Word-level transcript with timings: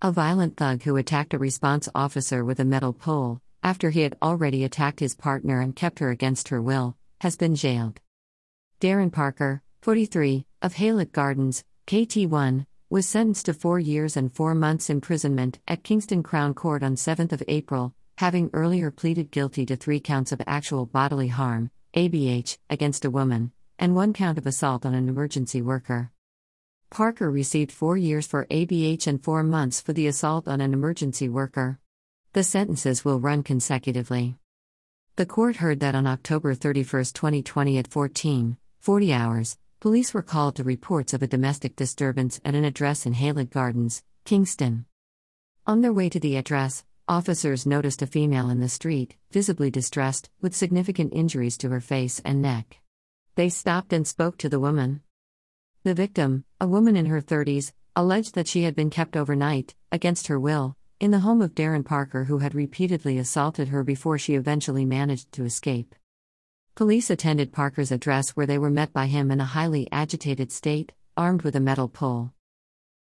A 0.00 0.12
violent 0.12 0.56
thug 0.56 0.84
who 0.84 0.96
attacked 0.96 1.34
a 1.34 1.38
response 1.38 1.88
officer 1.92 2.44
with 2.44 2.60
a 2.60 2.64
metal 2.64 2.92
pole, 2.92 3.40
after 3.64 3.90
he 3.90 4.02
had 4.02 4.16
already 4.22 4.62
attacked 4.62 5.00
his 5.00 5.16
partner 5.16 5.60
and 5.60 5.74
kept 5.74 5.98
her 5.98 6.10
against 6.10 6.50
her 6.50 6.62
will, 6.62 6.96
has 7.20 7.36
been 7.36 7.56
jailed. 7.56 8.00
Darren 8.80 9.10
Parker, 9.10 9.60
43, 9.82 10.46
of 10.62 10.74
Haylett 10.74 11.10
Gardens, 11.10 11.64
KT1, 11.88 12.64
was 12.88 13.08
sentenced 13.08 13.46
to 13.46 13.54
four 13.54 13.80
years 13.80 14.16
and 14.16 14.32
four 14.32 14.54
months 14.54 14.88
imprisonment 14.88 15.58
at 15.66 15.82
Kingston 15.82 16.22
Crown 16.22 16.54
Court 16.54 16.84
on 16.84 16.96
7 16.96 17.28
April, 17.48 17.92
having 18.18 18.50
earlier 18.52 18.92
pleaded 18.92 19.32
guilty 19.32 19.66
to 19.66 19.74
three 19.74 19.98
counts 19.98 20.30
of 20.30 20.40
actual 20.46 20.86
bodily 20.86 21.26
harm, 21.26 21.72
ABH, 21.94 22.56
against 22.70 23.04
a 23.04 23.10
woman, 23.10 23.50
and 23.80 23.96
one 23.96 24.12
count 24.12 24.38
of 24.38 24.46
assault 24.46 24.86
on 24.86 24.94
an 24.94 25.08
emergency 25.08 25.60
worker. 25.60 26.12
Parker 26.90 27.30
received 27.30 27.70
four 27.70 27.96
years 27.96 28.26
for 28.26 28.46
ABH 28.46 29.06
and 29.06 29.22
four 29.22 29.42
months 29.42 29.80
for 29.80 29.92
the 29.92 30.06
assault 30.06 30.48
on 30.48 30.60
an 30.60 30.72
emergency 30.72 31.28
worker. 31.28 31.78
The 32.32 32.42
sentences 32.42 33.04
will 33.04 33.20
run 33.20 33.42
consecutively. 33.42 34.36
The 35.16 35.26
court 35.26 35.56
heard 35.56 35.80
that 35.80 35.94
on 35.94 36.06
October 36.06 36.54
31, 36.54 37.04
2020 37.04 37.78
at 37.78 37.88
14, 37.88 38.56
40 38.80 39.12
hours, 39.12 39.58
police 39.80 40.14
were 40.14 40.22
called 40.22 40.56
to 40.56 40.64
reports 40.64 41.12
of 41.12 41.22
a 41.22 41.26
domestic 41.26 41.76
disturbance 41.76 42.40
at 42.44 42.54
an 42.54 42.64
address 42.64 43.04
in 43.04 43.14
Haylett 43.14 43.50
Gardens, 43.50 44.02
Kingston. 44.24 44.86
On 45.66 45.82
their 45.82 45.92
way 45.92 46.08
to 46.08 46.20
the 46.20 46.36
address, 46.36 46.84
officers 47.06 47.66
noticed 47.66 48.00
a 48.00 48.06
female 48.06 48.48
in 48.48 48.60
the 48.60 48.68
street, 48.68 49.14
visibly 49.30 49.70
distressed, 49.70 50.30
with 50.40 50.56
significant 50.56 51.12
injuries 51.12 51.58
to 51.58 51.68
her 51.68 51.80
face 51.80 52.22
and 52.24 52.40
neck. 52.40 52.78
They 53.34 53.50
stopped 53.50 53.92
and 53.92 54.06
spoke 54.06 54.38
to 54.38 54.48
the 54.48 54.60
woman. 54.60 55.02
The 55.84 55.94
victim, 55.94 56.44
a 56.60 56.66
woman 56.66 56.96
in 56.96 57.06
her 57.06 57.20
30s, 57.20 57.72
alleged 57.94 58.34
that 58.34 58.48
she 58.48 58.64
had 58.64 58.74
been 58.74 58.90
kept 58.90 59.16
overnight, 59.16 59.74
against 59.92 60.26
her 60.26 60.38
will, 60.38 60.76
in 60.98 61.12
the 61.12 61.20
home 61.20 61.40
of 61.40 61.54
Darren 61.54 61.84
Parker, 61.84 62.24
who 62.24 62.38
had 62.38 62.54
repeatedly 62.54 63.16
assaulted 63.18 63.68
her 63.68 63.84
before 63.84 64.18
she 64.18 64.34
eventually 64.34 64.84
managed 64.84 65.30
to 65.32 65.44
escape. 65.44 65.94
Police 66.74 67.10
attended 67.10 67.52
Parker's 67.52 67.92
address 67.92 68.30
where 68.30 68.46
they 68.46 68.58
were 68.58 68.70
met 68.70 68.92
by 68.92 69.06
him 69.06 69.30
in 69.30 69.40
a 69.40 69.44
highly 69.44 69.88
agitated 69.92 70.50
state, 70.52 70.92
armed 71.16 71.42
with 71.42 71.56
a 71.56 71.60
metal 71.60 71.88
pole. 71.88 72.32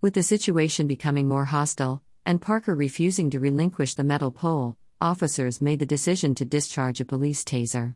With 0.00 0.14
the 0.14 0.22
situation 0.22 0.86
becoming 0.86 1.26
more 1.26 1.46
hostile, 1.46 2.02
and 2.24 2.40
Parker 2.40 2.74
refusing 2.74 3.30
to 3.30 3.40
relinquish 3.40 3.94
the 3.94 4.04
metal 4.04 4.30
pole, 4.30 4.76
officers 5.00 5.62
made 5.62 5.78
the 5.78 5.86
decision 5.86 6.34
to 6.34 6.44
discharge 6.44 7.00
a 7.00 7.04
police 7.04 7.44
taser. 7.44 7.94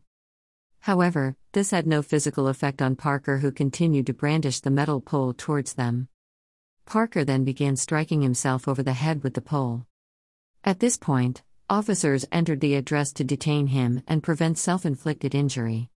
However, 0.83 1.37
this 1.53 1.71
had 1.71 1.87
no 1.87 2.01
physical 2.01 2.49
effect 2.49 2.81
on 2.81 2.97
Parker, 2.97 3.37
who 3.37 3.53
continued 3.53 4.05
to 4.07 4.13
brandish 4.13 4.59
the 4.59 4.69
metal 4.69 4.99
pole 4.99 5.33
towards 5.33 5.75
them. 5.75 6.09
Parker 6.85 7.23
then 7.23 7.45
began 7.45 7.77
striking 7.77 8.21
himself 8.21 8.67
over 8.67 8.83
the 8.83 8.91
head 8.91 9.23
with 9.23 9.33
the 9.33 9.41
pole. 9.41 9.85
At 10.61 10.81
this 10.81 10.97
point, 10.97 11.41
officers 11.69 12.25
entered 12.33 12.59
the 12.59 12.75
address 12.75 13.13
to 13.13 13.23
detain 13.23 13.67
him 13.67 14.01
and 14.09 14.21
prevent 14.21 14.57
self 14.57 14.85
inflicted 14.85 15.33
injury. 15.33 15.89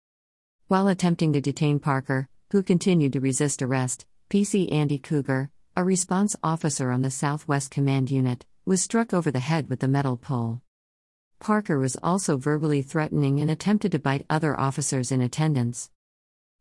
While 0.69 0.89
attempting 0.89 1.33
to 1.33 1.41
detain 1.41 1.79
Parker, 1.79 2.29
who 2.51 2.63
continued 2.63 3.15
to 3.15 3.21
resist 3.21 3.63
arrest, 3.63 4.05
PC 4.29 4.71
Andy 4.71 4.99
Cougar, 4.99 5.49
a 5.75 5.83
response 5.83 6.37
officer 6.43 6.91
on 6.91 7.01
the 7.01 7.11
Southwest 7.11 7.71
Command 7.71 8.11
Unit, 8.11 8.45
was 8.67 8.83
struck 8.83 9.15
over 9.15 9.31
the 9.31 9.41
head 9.41 9.71
with 9.71 9.81
the 9.81 9.89
metal 9.89 10.19
pole. 10.19 10.61
Parker 11.39 11.79
was 11.79 11.97
also 12.03 12.37
verbally 12.37 12.83
threatening 12.83 13.41
and 13.41 13.51
attempted 13.51 13.93
to 13.93 13.99
bite 13.99 14.27
other 14.31 14.59
officers 14.59 15.13
in 15.13 15.21
attendance. 15.21 15.91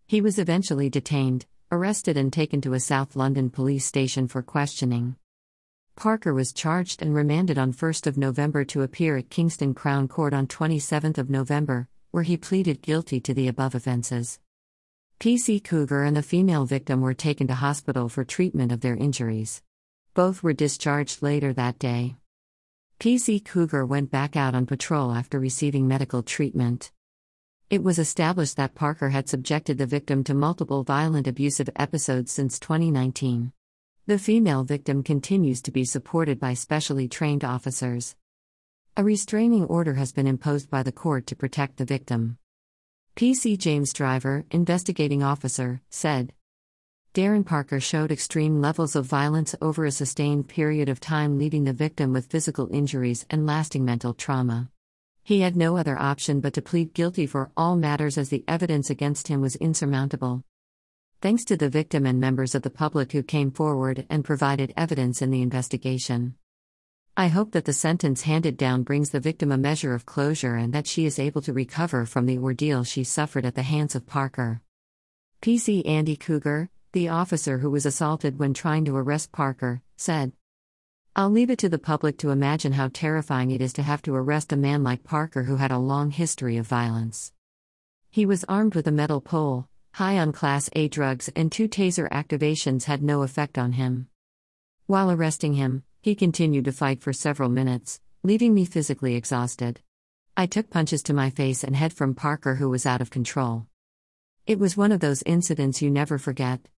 He 0.07 0.21
was 0.21 0.37
eventually 0.37 0.89
detained, 0.89 1.45
arrested, 1.71 2.17
and 2.17 2.31
taken 2.31 2.61
to 2.61 2.73
a 2.73 2.79
South 2.79 3.15
London 3.15 3.49
police 3.49 3.85
station 3.85 4.27
for 4.27 4.41
questioning. 4.41 5.15
Parker 5.95 6.33
was 6.33 6.53
charged 6.53 7.01
and 7.01 7.13
remanded 7.13 7.57
on 7.57 7.71
1 7.71 7.93
November 8.17 8.65
to 8.65 8.81
appear 8.81 9.15
at 9.17 9.29
Kingston 9.29 9.73
Crown 9.73 10.07
Court 10.07 10.33
on 10.33 10.47
27 10.47 11.13
November, 11.29 11.87
where 12.11 12.23
he 12.23 12.35
pleaded 12.35 12.81
guilty 12.81 13.19
to 13.19 13.33
the 13.33 13.47
above 13.47 13.75
offences. 13.75 14.39
PC 15.19 15.63
Cougar 15.63 16.03
and 16.03 16.17
the 16.17 16.23
female 16.23 16.65
victim 16.65 16.99
were 17.01 17.13
taken 17.13 17.47
to 17.47 17.55
hospital 17.55 18.09
for 18.09 18.23
treatment 18.23 18.71
of 18.71 18.81
their 18.81 18.95
injuries. 18.95 19.61
Both 20.13 20.43
were 20.43 20.53
discharged 20.53 21.23
later 21.23 21.53
that 21.53 21.79
day. 21.79 22.17
PC 23.03 23.43
Cougar 23.43 23.85
went 23.85 24.11
back 24.11 24.37
out 24.37 24.55
on 24.55 24.65
patrol 24.65 25.11
after 25.11 25.37
receiving 25.37 25.89
medical 25.89 26.23
treatment. 26.23 26.89
It 27.69 27.83
was 27.83 27.99
established 27.99 28.55
that 28.55 28.75
Parker 28.75 29.09
had 29.09 29.27
subjected 29.27 29.77
the 29.77 29.85
victim 29.85 30.23
to 30.23 30.33
multiple 30.33 30.85
violent 30.85 31.27
abusive 31.27 31.69
episodes 31.75 32.31
since 32.31 32.57
2019. 32.59 33.51
The 34.07 34.17
female 34.17 34.63
victim 34.63 35.03
continues 35.03 35.61
to 35.63 35.71
be 35.71 35.83
supported 35.83 36.39
by 36.39 36.53
specially 36.53 37.09
trained 37.09 37.43
officers. 37.43 38.15
A 38.95 39.03
restraining 39.03 39.65
order 39.65 39.95
has 39.95 40.13
been 40.13 40.25
imposed 40.25 40.69
by 40.69 40.81
the 40.81 40.93
court 40.93 41.27
to 41.27 41.35
protect 41.35 41.75
the 41.75 41.83
victim. 41.83 42.37
PC 43.17 43.57
James 43.57 43.91
Driver, 43.91 44.45
investigating 44.49 45.21
officer, 45.21 45.81
said 45.89 46.31
Darren 47.13 47.45
Parker 47.45 47.79
showed 47.79 48.11
extreme 48.11 48.59
levels 48.59 48.95
of 48.95 49.05
violence 49.05 49.53
over 49.61 49.85
a 49.85 49.91
sustained 49.91 50.47
period 50.47 50.89
of 50.89 50.99
time, 50.99 51.37
leaving 51.37 51.63
the 51.63 51.71
victim 51.71 52.11
with 52.11 52.25
physical 52.25 52.67
injuries 52.73 53.23
and 53.29 53.45
lasting 53.45 53.85
mental 53.85 54.15
trauma. 54.15 54.71
He 55.23 55.41
had 55.41 55.55
no 55.55 55.77
other 55.77 55.95
option 56.01 56.39
but 56.39 56.53
to 56.53 56.63
plead 56.63 56.95
guilty 56.95 57.27
for 57.27 57.51
all 57.55 57.75
matters 57.75 58.17
as 58.17 58.29
the 58.29 58.43
evidence 58.47 58.89
against 58.89 59.27
him 59.27 59.41
was 59.41 59.55
insurmountable. 59.57 60.43
Thanks 61.21 61.45
to 61.45 61.55
the 61.55 61.69
victim 61.69 62.07
and 62.07 62.19
members 62.19 62.55
of 62.55 62.63
the 62.63 62.71
public 62.71 63.11
who 63.11 63.21
came 63.21 63.51
forward 63.51 64.07
and 64.09 64.25
provided 64.25 64.73
evidence 64.75 65.21
in 65.21 65.29
the 65.29 65.43
investigation. 65.43 66.33
I 67.15 67.27
hope 67.27 67.51
that 67.51 67.65
the 67.65 67.73
sentence 67.73 68.23
handed 68.23 68.57
down 68.57 68.81
brings 68.81 69.11
the 69.11 69.19
victim 69.19 69.51
a 69.51 69.57
measure 69.59 69.93
of 69.93 70.07
closure 70.07 70.55
and 70.55 70.73
that 70.73 70.87
she 70.87 71.05
is 71.05 71.19
able 71.19 71.43
to 71.43 71.53
recover 71.53 72.07
from 72.07 72.25
the 72.25 72.39
ordeal 72.39 72.83
she 72.83 73.03
suffered 73.03 73.45
at 73.45 73.53
the 73.53 73.61
hands 73.61 73.93
of 73.93 74.07
Parker. 74.07 74.61
PC 75.43 75.87
Andy 75.87 76.15
Cougar, 76.15 76.71
the 76.93 77.09
officer 77.09 77.57
who 77.57 77.71
was 77.71 77.87
assaulted 77.87 78.37
when 78.37 78.53
trying 78.53 78.85
to 78.85 78.95
arrest 78.95 79.31
Parker, 79.31 79.81
said. 79.97 80.31
I'll 81.15 81.31
leave 81.31 81.49
it 81.49 81.57
to 81.59 81.69
the 81.69 81.79
public 81.79 82.19
to 82.19 82.29
imagine 82.29 82.73
how 82.73 82.89
terrifying 82.93 83.49
it 83.49 83.61
is 83.61 83.73
to 83.73 83.81
have 83.81 84.03
to 84.03 84.15
arrest 84.15 84.53
a 84.53 84.55
man 84.55 84.83
like 84.83 85.03
Parker 85.03 85.43
who 85.43 85.55
had 85.55 85.71
a 85.71 85.79
long 85.79 86.11
history 86.11 86.55
of 86.57 86.67
violence. 86.67 87.33
He 88.11 88.27
was 88.27 88.45
armed 88.45 88.75
with 88.75 88.87
a 88.87 88.91
metal 88.91 89.21
pole, 89.21 89.67
high 89.93 90.19
on 90.19 90.31
Class 90.33 90.69
A 90.73 90.87
drugs, 90.87 91.31
and 91.35 91.51
two 91.51 91.67
taser 91.67 92.07
activations 92.11 92.83
had 92.83 93.01
no 93.01 93.23
effect 93.23 93.57
on 93.57 93.71
him. 93.71 94.07
While 94.85 95.09
arresting 95.09 95.55
him, 95.55 95.83
he 95.99 96.13
continued 96.13 96.65
to 96.65 96.71
fight 96.71 97.01
for 97.01 97.11
several 97.11 97.49
minutes, 97.49 98.01
leaving 98.21 98.53
me 98.53 98.65
physically 98.65 99.15
exhausted. 99.15 99.79
I 100.37 100.45
took 100.45 100.69
punches 100.69 101.01
to 101.03 101.13
my 101.13 101.31
face 101.31 101.63
and 101.63 101.75
head 101.75 101.93
from 101.93 102.13
Parker, 102.13 102.55
who 102.55 102.69
was 102.69 102.85
out 102.85 103.01
of 103.01 103.09
control. 103.09 103.65
It 104.45 104.59
was 104.59 104.77
one 104.77 104.91
of 104.91 104.99
those 104.99 105.23
incidents 105.25 105.81
you 105.81 105.89
never 105.89 106.19
forget. 106.19 106.67